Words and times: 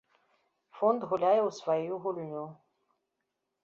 Фонд 0.77 1.01
гуляе 1.13 1.35
у 1.51 1.53
сваю 1.59 1.93
гульню. 2.07 2.45